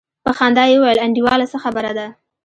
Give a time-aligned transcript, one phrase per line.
[0.23, 2.07] په خندا يې وويل انډيواله څه خبره ده.